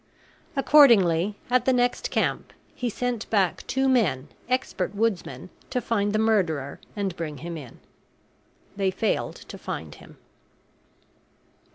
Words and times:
Accordingly, 0.55 1.37
at 1.51 1.65
the 1.65 1.73
next 1.73 2.09
camp 2.09 2.53
he 2.73 2.89
sent 2.89 3.29
back 3.29 3.67
two 3.67 3.87
men, 3.87 4.29
expert 4.49 4.95
woodsmen, 4.95 5.51
to 5.69 5.79
find 5.79 6.11
the 6.11 6.17
murderer 6.17 6.79
and 6.95 7.15
bring 7.15 7.37
him 7.37 7.55
in. 7.55 7.79
They 8.75 8.89
failed 8.89 9.35
to 9.35 9.59
find 9.59 9.93
him. 9.93 10.17